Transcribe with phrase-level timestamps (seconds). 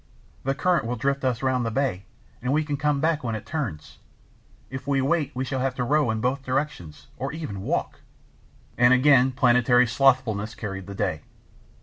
[0.43, 2.05] The current will drift us round the bay,
[2.41, 3.99] and we can come back when it turns.
[4.71, 7.99] If we wait we shall have to row in both directions, or even walk,"
[8.79, 11.21] and again planetary slothfulness carried the day.